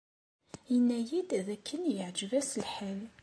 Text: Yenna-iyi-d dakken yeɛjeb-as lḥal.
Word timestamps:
Yenna-iyi-d 0.71 1.31
dakken 1.47 1.81
yeɛjeb-as 1.95 2.51
lḥal. 2.63 2.99